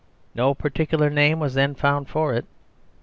No 0.33 0.55
particular 0.55 1.11
name 1.11 1.39
was 1.39 1.53
then 1.53 1.75
found 1.75 2.09
for 2.09 2.33
it. 2.33 2.45